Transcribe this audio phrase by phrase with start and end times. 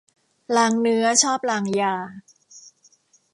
[0.55, 1.93] ลางเนื้อชอบลางยา